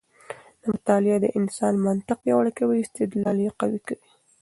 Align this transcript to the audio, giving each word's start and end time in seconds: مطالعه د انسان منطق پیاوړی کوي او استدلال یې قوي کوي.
مطالعه 0.71 1.17
د 1.21 1.25
انسان 1.39 1.73
منطق 1.87 2.17
پیاوړی 2.25 2.51
کوي 2.59 2.75
او 2.79 2.83
استدلال 2.85 3.37
یې 3.45 3.51
قوي 3.59 3.79
کوي. 3.87 4.07